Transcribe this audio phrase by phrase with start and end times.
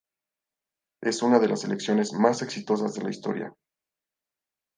[1.03, 3.53] Es una de las selecciones más exitosas de la historia.